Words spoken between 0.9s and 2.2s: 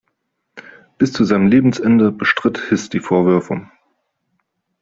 Bis zu seinem Lebensende